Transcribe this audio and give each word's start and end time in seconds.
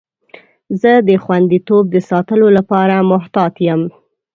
زه 0.81 0.91
د 1.07 1.09
خوندیتوب 1.23 1.83
د 1.91 1.95
ساتلو 2.09 2.47
لپاره 2.57 2.95
محتاط 3.11 3.53
یم. 3.67 3.81